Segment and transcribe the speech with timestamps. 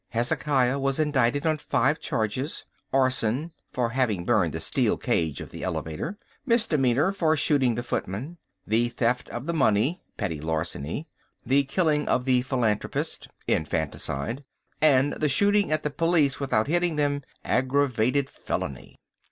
[0.09, 6.17] Hezekiah was indicted on five charges—arson, for having burned the steel cage of the elevator;
[6.43, 11.07] misdemeanour, for shooting the footman; the theft of the money, petty larceny;
[11.45, 14.43] the killing of the philanthropist, infanticide;
[14.81, 18.95] and the shooting at the police without hitting them, aggravated felony.